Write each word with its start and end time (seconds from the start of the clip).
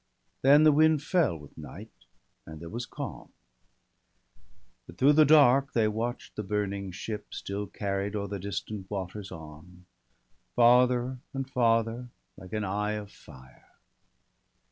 Then 0.41 0.63
the 0.63 0.71
wind 0.71 1.03
fell, 1.03 1.37
with 1.37 1.55
night, 1.55 1.91
and 2.47 2.59
there 2.59 2.71
was 2.71 2.87
calm; 2.87 3.31
But 4.87 4.97
through 4.97 5.13
the 5.13 5.25
dark 5.25 5.73
they 5.73 5.87
watch'd 5.87 6.35
the 6.35 6.43
bm 6.43 6.69
ning 6.69 6.91
ship 6.91 7.31
Still 7.35 7.67
carried 7.67 8.15
o'er 8.15 8.25
the 8.27 8.39
distant 8.39 8.89
waters 8.89 9.31
on. 9.31 9.85
Farther 10.55 11.19
and 11.35 11.47
farther, 11.47 12.09
like 12.35 12.53
an 12.53 12.63
eye 12.63 12.93
of 12.93 13.11
fire. 13.11 13.67